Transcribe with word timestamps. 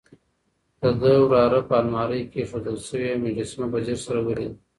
د 0.81 0.83
ده 1.01 1.13
وراره 1.29 1.59
په 1.69 1.75
المارۍ 1.81 2.21
کې 2.31 2.39
اېښودل 2.41 2.77
شوې 2.87 3.11
مجسمه 3.25 3.65
په 3.73 3.79
ځیر 3.85 3.99
سره 4.05 4.19
ولیده. 4.23 4.57